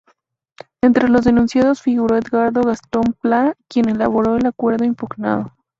Entre 0.81 1.07
los 1.09 1.25
denunciados 1.25 1.83
figuró 1.83 2.17
Edgardo 2.17 2.63
Gastón 2.63 3.15
Plá, 3.21 3.55
quien 3.67 3.87
elaboró 3.87 4.35
el 4.35 4.47
acuerdo 4.47 4.83
impugnado. 4.83 5.51